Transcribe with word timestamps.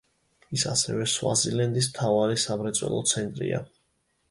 ის 0.55 0.63
ასევე 0.71 1.05
სვაზილენდის 1.15 1.91
მთავარი 1.93 2.41
სამრეწველო 2.47 3.05
ცენტრია. 3.15 3.65